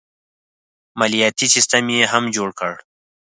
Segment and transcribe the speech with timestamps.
[0.99, 2.73] مالیاتي سیستم یې هم جوړ کړ.